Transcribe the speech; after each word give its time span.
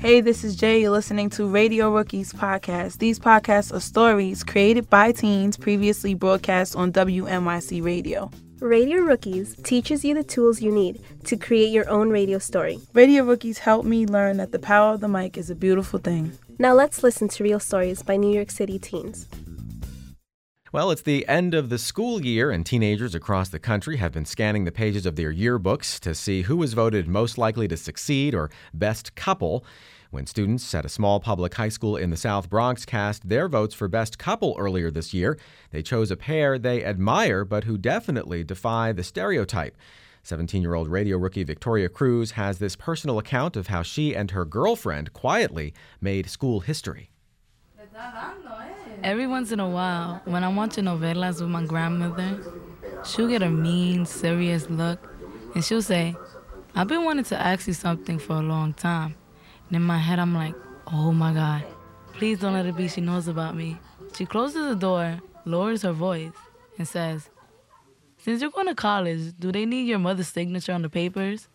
Hey, 0.00 0.20
this 0.20 0.42
is 0.42 0.56
Jay. 0.56 0.80
You're 0.80 0.90
listening 0.90 1.30
to 1.30 1.46
Radio 1.46 1.92
Rookies 1.92 2.32
podcast. 2.32 2.98
These 2.98 3.18
podcasts 3.18 3.72
are 3.72 3.80
stories 3.80 4.42
created 4.42 4.90
by 4.90 5.12
teens 5.12 5.56
previously 5.56 6.14
broadcast 6.14 6.74
on 6.74 6.92
WNYC 6.92 7.84
Radio. 7.84 8.30
Radio 8.60 8.98
Rookies 9.02 9.54
teaches 9.62 10.04
you 10.04 10.14
the 10.14 10.24
tools 10.24 10.60
you 10.62 10.72
need 10.72 11.00
to 11.24 11.36
create 11.36 11.68
your 11.68 11.88
own 11.88 12.10
radio 12.10 12.38
story. 12.38 12.80
Radio 12.92 13.22
Rookies 13.22 13.58
helped 13.58 13.86
me 13.86 14.06
learn 14.06 14.38
that 14.38 14.50
the 14.50 14.58
power 14.58 14.94
of 14.94 15.00
the 15.00 15.08
mic 15.08 15.36
is 15.36 15.50
a 15.50 15.54
beautiful 15.54 16.00
thing. 16.00 16.32
Now 16.58 16.74
let's 16.74 17.02
listen 17.02 17.28
to 17.28 17.44
real 17.44 17.60
stories 17.60 18.02
by 18.02 18.16
New 18.16 18.34
York 18.34 18.50
City 18.50 18.78
teens. 18.78 19.28
Well, 20.72 20.90
it's 20.90 21.02
the 21.02 21.26
end 21.28 21.54
of 21.54 21.68
the 21.68 21.78
school 21.78 22.24
year, 22.26 22.50
and 22.50 22.66
teenagers 22.66 23.14
across 23.14 23.48
the 23.48 23.60
country 23.60 23.98
have 23.98 24.10
been 24.10 24.24
scanning 24.24 24.64
the 24.64 24.72
pages 24.72 25.06
of 25.06 25.14
their 25.14 25.32
yearbooks 25.32 26.00
to 26.00 26.12
see 26.12 26.42
who 26.42 26.56
was 26.56 26.74
voted 26.74 27.06
most 27.06 27.38
likely 27.38 27.68
to 27.68 27.76
succeed 27.76 28.34
or 28.34 28.50
best 28.74 29.14
couple. 29.14 29.64
When 30.10 30.26
students 30.26 30.74
at 30.74 30.84
a 30.84 30.88
small 30.88 31.20
public 31.20 31.54
high 31.54 31.68
school 31.68 31.96
in 31.96 32.10
the 32.10 32.16
South 32.16 32.50
Bronx 32.50 32.84
cast 32.84 33.28
their 33.28 33.48
votes 33.48 33.76
for 33.76 33.86
best 33.86 34.18
couple 34.18 34.56
earlier 34.58 34.90
this 34.90 35.14
year, 35.14 35.38
they 35.70 35.82
chose 35.82 36.10
a 36.10 36.16
pair 36.16 36.58
they 36.58 36.84
admire 36.84 37.44
but 37.44 37.62
who 37.62 37.78
definitely 37.78 38.42
defy 38.42 38.90
the 38.90 39.04
stereotype. 39.04 39.76
17 40.24 40.62
year 40.62 40.74
old 40.74 40.88
radio 40.88 41.16
rookie 41.16 41.44
Victoria 41.44 41.88
Cruz 41.88 42.32
has 42.32 42.58
this 42.58 42.74
personal 42.74 43.20
account 43.20 43.56
of 43.56 43.68
how 43.68 43.82
she 43.82 44.16
and 44.16 44.32
her 44.32 44.44
girlfriend 44.44 45.12
quietly 45.12 45.72
made 46.00 46.28
school 46.28 46.58
history. 46.58 47.10
Every 49.06 49.28
once 49.28 49.52
in 49.52 49.60
a 49.60 49.68
while, 49.68 50.20
when 50.24 50.42
I'm 50.42 50.56
watching 50.56 50.86
novelas 50.86 51.40
with 51.40 51.48
my 51.48 51.64
grandmother, 51.64 52.40
she'll 53.04 53.28
get 53.28 53.40
a 53.40 53.48
mean, 53.48 54.04
serious 54.04 54.68
look, 54.68 54.98
and 55.54 55.64
she'll 55.64 55.80
say, 55.80 56.16
I've 56.74 56.88
been 56.88 57.04
wanting 57.04 57.24
to 57.26 57.40
ask 57.40 57.68
you 57.68 57.72
something 57.72 58.18
for 58.18 58.32
a 58.32 58.42
long 58.42 58.74
time. 58.74 59.14
And 59.68 59.76
in 59.76 59.82
my 59.84 59.98
head, 59.98 60.18
I'm 60.18 60.34
like, 60.34 60.56
oh 60.88 61.12
my 61.12 61.32
God, 61.32 61.62
please 62.14 62.40
don't 62.40 62.54
let 62.54 62.66
it 62.66 62.76
be 62.76 62.88
she 62.88 63.00
knows 63.00 63.28
about 63.28 63.54
me. 63.54 63.78
She 64.16 64.26
closes 64.26 64.70
the 64.70 64.74
door, 64.74 65.20
lowers 65.44 65.82
her 65.82 65.92
voice, 65.92 66.32
and 66.76 66.88
says, 66.88 67.30
Since 68.18 68.42
you're 68.42 68.50
going 68.50 68.66
to 68.66 68.74
college, 68.74 69.34
do 69.38 69.52
they 69.52 69.66
need 69.66 69.86
your 69.86 70.00
mother's 70.00 70.26
signature 70.26 70.72
on 70.72 70.82
the 70.82 70.88
papers? 70.90 71.46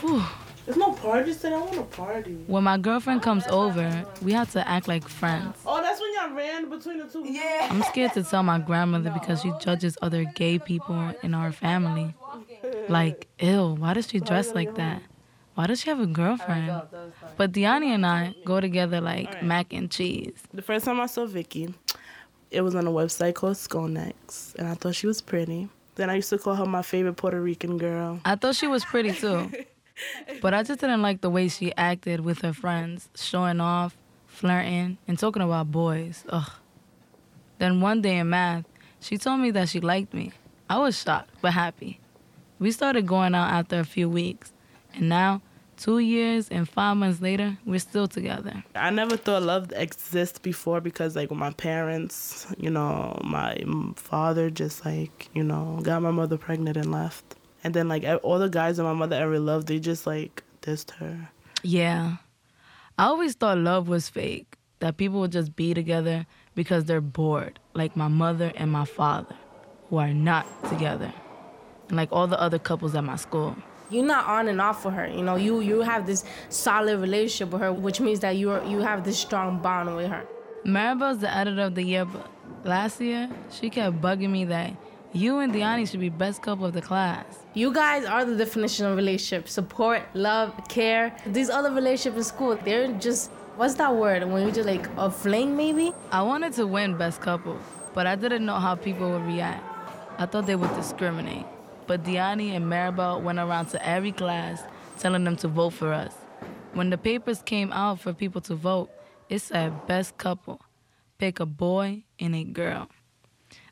Whew. 0.00 0.24
There's 0.68 0.76
no 0.76 0.92
party 0.92 1.32
today. 1.32 1.54
I 1.54 1.60
want 1.60 1.78
a 1.78 1.82
party. 1.84 2.34
When 2.46 2.62
my 2.62 2.76
girlfriend 2.76 3.22
comes 3.22 3.46
over, 3.46 4.04
we 4.20 4.34
have 4.34 4.50
to 4.52 4.68
act 4.68 4.86
like 4.86 5.08
friends. 5.08 5.56
Oh, 5.64 5.80
that's 5.80 5.98
when 5.98 6.12
y'all 6.12 6.27
ran 6.38 6.70
between 6.70 6.98
the 6.98 7.06
two? 7.06 7.24
Yeah. 7.26 7.68
I'm 7.70 7.82
scared 7.82 8.12
to 8.14 8.22
tell 8.22 8.42
my 8.42 8.58
grandmother 8.58 9.10
because 9.10 9.42
she 9.42 9.52
judges 9.60 9.98
other 10.00 10.24
gay 10.24 10.58
people 10.58 11.12
in 11.22 11.34
our 11.34 11.52
family. 11.52 12.14
Like, 12.88 13.26
ill. 13.38 13.76
why 13.76 13.94
does 13.94 14.08
she 14.08 14.20
dress 14.20 14.54
like 14.54 14.76
that? 14.76 15.02
Why 15.54 15.66
does 15.66 15.80
she 15.80 15.90
have 15.90 16.00
a 16.00 16.06
girlfriend? 16.06 16.82
But 17.36 17.52
Diani 17.52 17.86
and 17.86 18.06
I 18.06 18.34
go 18.44 18.60
together 18.60 19.00
like 19.00 19.42
mac 19.42 19.72
and 19.72 19.90
cheese. 19.90 20.38
The 20.54 20.62
first 20.62 20.84
time 20.84 21.00
I 21.00 21.06
saw 21.06 21.26
Vikky, 21.26 21.74
it 22.50 22.60
was 22.60 22.76
on 22.76 22.86
a 22.86 22.92
website 22.92 23.34
called 23.34 23.56
Sconex, 23.56 24.54
and 24.54 24.68
I 24.68 24.74
thought 24.74 24.94
she 24.94 25.08
was 25.08 25.20
pretty. 25.20 25.68
Then 25.96 26.10
I 26.10 26.14
used 26.14 26.30
to 26.30 26.38
call 26.38 26.54
her 26.54 26.64
my 26.64 26.82
favorite 26.82 27.14
Puerto 27.14 27.40
Rican 27.40 27.76
girl. 27.76 28.20
I 28.24 28.36
thought 28.36 28.54
she 28.54 28.68
was 28.68 28.84
pretty 28.84 29.10
too. 29.10 29.50
but 30.40 30.54
I 30.54 30.62
just 30.62 30.80
didn't 30.80 31.02
like 31.02 31.22
the 31.22 31.30
way 31.30 31.48
she 31.48 31.74
acted 31.76 32.20
with 32.20 32.40
her 32.42 32.52
friends, 32.52 33.08
showing 33.16 33.60
off, 33.60 33.96
flirting, 34.38 34.98
and 35.06 35.18
talking 35.18 35.42
about 35.42 35.70
boys. 35.70 36.24
Ugh. 36.28 36.50
Then 37.58 37.80
one 37.80 38.00
day 38.00 38.18
in 38.18 38.30
math, 38.30 38.64
she 39.00 39.18
told 39.18 39.40
me 39.40 39.50
that 39.50 39.68
she 39.68 39.80
liked 39.80 40.14
me. 40.14 40.32
I 40.70 40.78
was 40.78 41.00
shocked, 41.00 41.30
but 41.42 41.52
happy. 41.52 42.00
We 42.58 42.70
started 42.70 43.06
going 43.06 43.34
out 43.34 43.50
after 43.52 43.80
a 43.80 43.84
few 43.84 44.08
weeks, 44.08 44.52
and 44.94 45.08
now 45.08 45.42
two 45.76 45.98
years 45.98 46.48
and 46.48 46.68
five 46.68 46.96
months 46.96 47.20
later, 47.20 47.56
we're 47.64 47.78
still 47.78 48.08
together. 48.08 48.64
I 48.74 48.90
never 48.90 49.16
thought 49.16 49.42
love 49.42 49.72
exists 49.74 50.38
before 50.38 50.80
because, 50.80 51.14
like, 51.14 51.30
with 51.30 51.38
my 51.38 51.52
parents, 51.52 52.46
you 52.58 52.70
know, 52.70 53.20
my 53.24 53.62
father 53.96 54.50
just, 54.50 54.84
like, 54.84 55.28
you 55.34 55.44
know, 55.44 55.80
got 55.82 56.02
my 56.02 56.10
mother 56.10 56.36
pregnant 56.36 56.76
and 56.76 56.90
left. 56.90 57.36
And 57.64 57.74
then, 57.74 57.88
like, 57.88 58.04
all 58.22 58.38
the 58.38 58.48
guys 58.48 58.76
that 58.76 58.84
my 58.84 58.92
mother 58.92 59.16
ever 59.16 59.38
loved, 59.38 59.68
they 59.68 59.78
just, 59.78 60.06
like, 60.06 60.42
dissed 60.62 60.90
her. 60.92 61.30
Yeah. 61.62 62.16
I 62.98 63.04
always 63.04 63.34
thought 63.34 63.58
love 63.58 63.88
was 63.88 64.08
fake, 64.08 64.56
that 64.80 64.96
people 64.96 65.20
would 65.20 65.30
just 65.30 65.54
be 65.54 65.72
together 65.72 66.26
because 66.56 66.86
they're 66.86 67.00
bored, 67.00 67.60
like 67.72 67.96
my 67.96 68.08
mother 68.08 68.52
and 68.56 68.72
my 68.72 68.84
father, 68.84 69.36
who 69.88 69.98
are 69.98 70.12
not 70.12 70.46
together, 70.68 71.12
and 71.88 71.96
like 71.96 72.08
all 72.10 72.26
the 72.26 72.40
other 72.40 72.58
couples 72.58 72.96
at 72.96 73.04
my 73.04 73.16
school 73.16 73.56
you're 73.90 74.04
not 74.04 74.26
on 74.26 74.48
and 74.48 74.60
off 74.60 74.84
with 74.84 74.94
her. 74.94 75.06
You 75.06 75.22
know, 75.22 75.36
you 75.36 75.60
you 75.60 75.80
have 75.80 76.06
this 76.06 76.24
solid 76.48 77.00
relationship 77.00 77.52
with 77.52 77.62
her, 77.62 77.72
which 77.72 78.00
means 78.00 78.20
that 78.20 78.36
you 78.36 78.50
are 78.50 78.64
you 78.64 78.80
have 78.80 79.04
this 79.04 79.18
strong 79.18 79.60
bond 79.60 79.96
with 79.96 80.10
her. 80.10 80.26
Maribel's 80.64 81.20
the 81.20 81.34
editor 81.34 81.62
of 81.62 81.74
the 81.74 81.82
yearbook. 81.82 82.28
Last 82.64 83.00
year, 83.00 83.30
she 83.50 83.70
kept 83.70 84.00
bugging 84.00 84.30
me 84.30 84.44
that 84.46 84.72
you 85.12 85.38
and 85.38 85.52
Diani 85.52 85.88
should 85.88 86.00
be 86.00 86.08
best 86.08 86.42
couple 86.42 86.66
of 86.66 86.74
the 86.74 86.82
class. 86.82 87.24
You 87.54 87.72
guys 87.72 88.04
are 88.04 88.24
the 88.24 88.36
definition 88.36 88.86
of 88.86 88.96
relationship: 88.96 89.48
support, 89.48 90.02
love, 90.14 90.52
care. 90.68 91.16
These 91.26 91.50
other 91.50 91.72
relationships 91.72 92.16
in 92.16 92.24
school, 92.24 92.58
they're 92.64 92.92
just 92.98 93.30
what's 93.56 93.74
that 93.74 93.94
word 93.94 94.22
when 94.30 94.46
you 94.46 94.52
just 94.52 94.68
like 94.68 94.86
a 94.96 95.10
fling 95.10 95.56
maybe? 95.56 95.92
I 96.12 96.22
wanted 96.22 96.52
to 96.54 96.66
win 96.66 96.96
best 96.96 97.20
couple, 97.20 97.58
but 97.94 98.06
I 98.06 98.14
didn't 98.14 98.46
know 98.46 98.56
how 98.56 98.74
people 98.74 99.10
would 99.10 99.26
react. 99.26 99.64
I 100.18 100.26
thought 100.26 100.46
they 100.46 100.56
would 100.56 100.74
discriminate. 100.74 101.46
But 101.86 102.04
Diani 102.04 102.50
and 102.50 102.66
Maribel 102.66 103.22
went 103.22 103.38
around 103.38 103.66
to 103.70 103.84
every 103.86 104.12
class 104.12 104.62
telling 104.98 105.24
them 105.24 105.36
to 105.36 105.48
vote 105.48 105.70
for 105.70 105.92
us. 105.92 106.12
When 106.74 106.90
the 106.90 106.98
papers 106.98 107.40
came 107.42 107.72
out 107.72 108.00
for 108.00 108.12
people 108.12 108.40
to 108.42 108.54
vote, 108.54 108.90
it 109.28 109.40
said 109.40 109.86
best 109.86 110.18
couple. 110.18 110.60
Pick 111.18 111.40
a 111.40 111.46
boy 111.46 112.04
and 112.20 112.34
a 112.34 112.44
girl. 112.44 112.88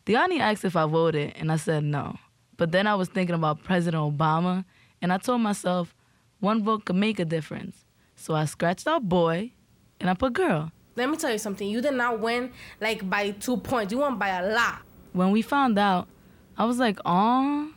Diani 0.06 0.38
asked 0.38 0.64
if 0.64 0.76
I 0.76 0.86
voted, 0.86 1.32
and 1.36 1.50
I 1.50 1.56
said 1.56 1.82
no. 1.82 2.16
But 2.56 2.70
then 2.70 2.86
I 2.86 2.94
was 2.94 3.08
thinking 3.08 3.34
about 3.34 3.64
President 3.64 4.00
Obama, 4.00 4.64
and 5.02 5.12
I 5.12 5.18
told 5.18 5.40
myself 5.40 5.94
one 6.38 6.62
vote 6.62 6.84
could 6.84 6.96
make 6.96 7.18
a 7.18 7.24
difference. 7.24 7.84
So 8.14 8.34
I 8.34 8.44
scratched 8.44 8.86
out 8.86 9.08
boy, 9.08 9.52
and 10.00 10.08
I 10.08 10.14
put 10.14 10.32
girl. 10.32 10.70
Let 10.94 11.10
me 11.10 11.16
tell 11.16 11.32
you 11.32 11.38
something. 11.38 11.68
You 11.68 11.80
did 11.82 11.94
not 11.94 12.20
win 12.20 12.52
like 12.80 13.08
by 13.10 13.32
two 13.32 13.56
points. 13.56 13.92
You 13.92 13.98
won 13.98 14.16
by 14.16 14.28
a 14.28 14.54
lot. 14.54 14.82
When 15.12 15.32
we 15.32 15.42
found 15.42 15.76
out, 15.78 16.06
I 16.56 16.64
was 16.64 16.78
like, 16.78 16.98
"Aw." 17.04 17.68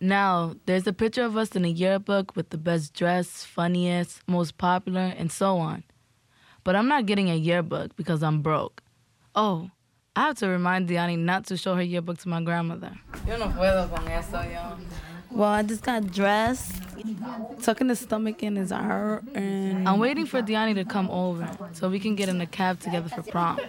Now, 0.00 0.54
there's 0.64 0.86
a 0.86 0.94
picture 0.94 1.24
of 1.24 1.36
us 1.36 1.54
in 1.54 1.66
a 1.66 1.68
yearbook 1.68 2.34
with 2.34 2.48
the 2.48 2.58
best 2.58 2.94
dressed, 2.94 3.46
funniest, 3.46 4.26
most 4.26 4.56
popular, 4.56 5.12
and 5.16 5.30
so 5.30 5.58
on. 5.58 5.84
But 6.64 6.74
I'm 6.74 6.88
not 6.88 7.04
getting 7.04 7.28
a 7.28 7.34
yearbook 7.36 7.94
because 7.96 8.22
I'm 8.22 8.40
broke. 8.40 8.82
Oh, 9.34 9.70
I 10.20 10.24
have 10.24 10.36
to 10.40 10.48
remind 10.48 10.86
Diani 10.86 11.18
not 11.18 11.46
to 11.46 11.56
show 11.56 11.74
her 11.76 11.82
yearbook 11.82 12.18
to 12.18 12.28
my 12.28 12.42
grandmother. 12.42 12.92
Yo 13.26 13.38
no 13.38 13.46
puedo 13.46 13.88
con 13.88 14.06
eso, 14.06 14.42
yo. 14.42 14.76
Well, 15.30 15.48
I 15.48 15.62
just 15.62 15.82
got 15.82 16.12
dressed. 16.12 16.74
Tucking 17.62 17.86
the 17.86 17.96
stomach 17.96 18.42
in 18.42 18.58
is 18.58 18.70
hurt. 18.70 19.24
And 19.34 19.88
I'm 19.88 19.98
waiting 19.98 20.26
for 20.26 20.42
Diani 20.42 20.74
to 20.74 20.84
come 20.84 21.08
over 21.10 21.48
so 21.72 21.88
we 21.88 21.98
can 21.98 22.16
get 22.16 22.28
in 22.28 22.38
a 22.42 22.46
cab 22.46 22.80
together 22.80 23.08
for 23.08 23.22
prom. 23.22 23.60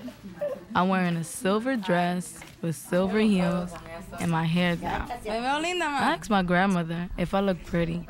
I'm 0.76 0.90
wearing 0.90 1.16
a 1.16 1.24
silver 1.24 1.78
dress 1.78 2.38
with 2.62 2.76
silver 2.76 3.20
heels 3.20 3.72
and 4.20 4.30
my 4.30 4.44
hair 4.44 4.76
down. 4.76 5.10
I 5.10 6.14
asked 6.14 6.30
my 6.30 6.44
grandmother 6.44 7.08
if 7.18 7.34
I 7.34 7.40
look 7.40 7.64
pretty, 7.64 8.06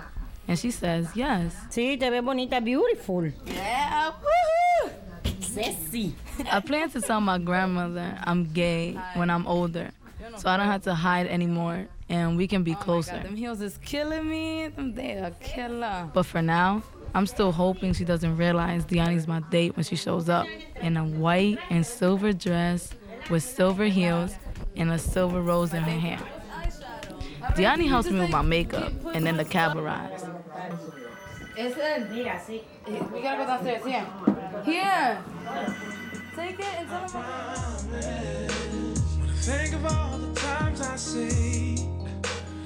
and 0.47 0.57
she 0.57 0.71
says 0.71 1.11
yes. 1.13 1.55
Sí, 1.69 1.99
te 1.99 2.09
ves 2.09 2.23
bonita, 2.23 2.59
beautiful. 2.59 3.27
Yeah, 3.45 4.11
woohoo! 4.19 4.40
Sexy. 5.53 6.15
I 6.51 6.59
plan 6.59 6.89
to 6.91 7.01
tell 7.01 7.21
my 7.21 7.37
grandmother 7.37 8.17
I'm 8.23 8.45
gay 8.45 8.97
when 9.15 9.29
I'm 9.29 9.45
older, 9.47 9.91
so 10.37 10.49
I 10.49 10.57
don't 10.57 10.67
have 10.67 10.83
to 10.83 10.93
hide 10.93 11.27
anymore, 11.27 11.87
and 12.09 12.37
we 12.37 12.47
can 12.47 12.63
be 12.63 12.73
oh 12.73 12.77
closer. 12.77 13.19
Oh 13.19 13.23
them 13.23 13.35
heels 13.35 13.61
is 13.61 13.77
killing 13.83 14.29
me. 14.29 14.67
Them 14.69 14.93
they 14.93 15.17
are 15.17 15.31
killer. 15.41 16.09
But 16.13 16.23
for 16.23 16.41
now, 16.41 16.83
I'm 17.13 17.27
still 17.27 17.51
hoping 17.51 17.93
she 17.93 18.05
doesn't 18.05 18.37
realize 18.37 18.85
Diani's 18.85 19.27
my 19.27 19.41
date 19.51 19.75
when 19.75 19.83
she 19.83 19.95
shows 19.95 20.29
up 20.29 20.47
in 20.81 20.95
a 20.95 21.03
white 21.03 21.59
and 21.69 21.85
silver 21.85 22.31
dress 22.31 22.93
with 23.29 23.43
silver 23.43 23.85
heels 23.85 24.35
and 24.75 24.91
a 24.91 24.97
silver 24.97 25.41
rose 25.41 25.73
in 25.73 25.83
her 25.83 25.99
hair. 25.99 26.19
Diani 27.55 27.87
helps 27.87 28.09
me 28.09 28.19
with 28.19 28.29
my 28.29 28.41
makeup, 28.41 28.93
and 29.13 29.25
then 29.25 29.35
the 29.35 29.43
cab 29.45 29.75
arrives. 29.75 30.23
Eh, 31.57 31.67
we 32.07 33.21
gotta 33.21 33.37
go 33.37 33.45
downstairs. 33.45 33.85
Here. 33.85 34.07
Here. 34.65 35.23
Take 36.35 36.59
it 36.59 36.65
and 36.77 36.89
tell 36.89 37.07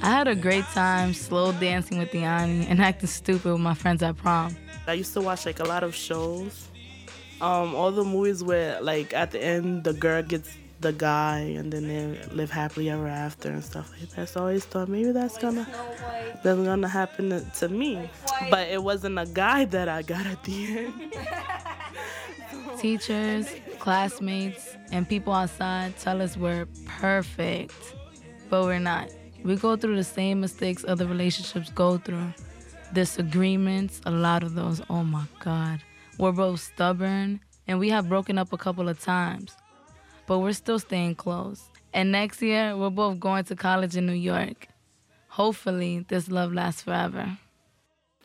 I 0.01 0.09
had 0.09 0.27
a 0.27 0.35
great 0.35 0.65
time 0.65 1.13
slow 1.13 1.51
dancing 1.53 1.99
with 1.99 2.11
Diani 2.11 2.65
and 2.69 2.81
acting 2.81 3.07
stupid 3.07 3.51
with 3.51 3.61
my 3.61 3.73
friends 3.73 4.03
at 4.03 4.17
prom. 4.17 4.55
I 4.87 4.93
used 4.93 5.13
to 5.13 5.21
watch 5.21 5.45
like 5.45 5.59
a 5.59 5.63
lot 5.63 5.83
of 5.83 5.95
shows. 5.95 6.67
Um, 7.41 7.75
all 7.75 7.91
the 7.91 8.03
movies 8.03 8.43
where 8.43 8.81
like 8.81 9.13
at 9.13 9.31
the 9.31 9.41
end 9.41 9.83
the 9.83 9.93
girl 9.93 10.21
gets 10.21 10.55
the 10.85 10.93
guy 10.93 11.39
and 11.39 11.73
then 11.73 11.87
they 11.87 12.35
live 12.35 12.51
happily 12.51 12.91
ever 12.91 13.07
after 13.07 13.49
and 13.49 13.63
stuff 13.63 13.91
like 13.99 14.07
that. 14.11 14.29
So 14.29 14.41
I 14.41 14.43
always 14.43 14.65
thought 14.65 14.87
maybe 14.87 15.11
that's 15.11 15.35
gonna 15.39 15.67
that's 16.43 16.59
gonna 16.59 16.87
happen 16.87 17.31
to, 17.31 17.39
to 17.59 17.69
me. 17.69 18.07
But 18.51 18.67
it 18.67 18.83
wasn't 18.83 19.17
a 19.17 19.25
guy 19.25 19.65
that 19.65 19.89
I 19.89 20.03
got 20.03 20.27
at 20.27 20.43
the 20.43 20.77
end. 20.77 21.13
Teachers, 22.79 23.47
classmates, 23.79 24.77
and 24.91 25.09
people 25.09 25.33
outside 25.33 25.97
tell 25.97 26.21
us 26.21 26.37
we're 26.37 26.67
perfect, 26.85 27.73
but 28.51 28.63
we're 28.65 28.77
not. 28.77 29.09
We 29.43 29.55
go 29.55 29.75
through 29.75 29.95
the 29.95 30.03
same 30.03 30.39
mistakes 30.39 30.85
other 30.87 31.07
relationships 31.07 31.71
go 31.71 31.97
through. 31.97 32.31
Disagreements, 32.93 34.01
a 34.05 34.11
lot 34.11 34.43
of 34.43 34.53
those. 34.53 34.83
Oh 34.87 35.03
my 35.03 35.25
God. 35.39 35.79
We're 36.19 36.31
both 36.31 36.59
stubborn, 36.59 37.39
and 37.67 37.79
we 37.79 37.89
have 37.89 38.07
broken 38.07 38.37
up 38.37 38.53
a 38.53 38.57
couple 38.57 38.87
of 38.87 38.99
times, 39.01 39.55
but 40.27 40.39
we're 40.39 40.53
still 40.53 40.79
staying 40.79 41.15
close. 41.15 41.69
And 41.93 42.11
next 42.11 42.41
year, 42.41 42.75
we're 42.75 42.89
both 42.89 43.19
going 43.19 43.45
to 43.45 43.55
college 43.55 43.95
in 43.95 44.05
New 44.05 44.13
York. 44.13 44.67
Hopefully, 45.29 46.05
this 46.07 46.29
love 46.29 46.53
lasts 46.53 46.81
forever. 46.81 47.37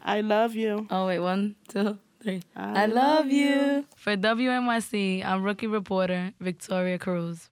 I 0.03 0.21
love 0.23 0.55
you. 0.55 0.87
Oh, 0.91 1.07
wait, 1.07 1.19
one, 1.19 1.57
two, 1.69 1.99
three. 2.23 2.43
I, 2.57 2.87
love 2.87 3.27
you. 3.31 3.85
For 3.97 4.17
WNYC, 4.17 5.25
I'm 5.25 5.43
rookie 5.43 5.67
reporter 5.67 6.33
Victoria 6.41 6.99
Cruz. 6.99 7.51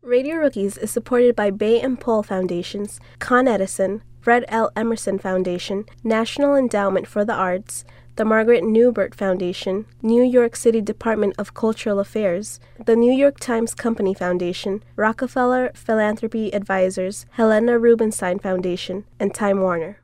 Radio 0.00 0.36
Rookies 0.36 0.76
is 0.78 0.90
supported 0.90 1.34
by 1.34 1.50
Bay 1.50 1.80
and 1.80 1.98
Paul 1.98 2.22
Foundations, 2.22 3.00
Con 3.18 3.48
Edison, 3.48 4.02
Fred 4.20 4.44
L. 4.48 4.70
Emerson 4.76 5.18
Foundation, 5.18 5.84
National 6.04 6.54
Endowment 6.54 7.06
for 7.06 7.24
the 7.24 7.32
Arts, 7.34 7.84
the 8.18 8.24
Margaret 8.24 8.64
Newbert 8.64 9.14
Foundation, 9.14 9.86
New 10.02 10.24
York 10.24 10.56
City 10.56 10.80
Department 10.80 11.34
of 11.38 11.54
Cultural 11.54 12.00
Affairs, 12.00 12.58
the 12.84 12.96
New 12.96 13.12
York 13.12 13.38
Times 13.38 13.76
Company 13.76 14.12
Foundation, 14.12 14.82
Rockefeller 14.96 15.70
Philanthropy 15.72 16.52
Advisors, 16.52 17.26
Helena 17.30 17.78
Rubinstein 17.78 18.40
Foundation, 18.40 19.04
and 19.20 19.32
Time 19.32 19.60
Warner. 19.60 20.00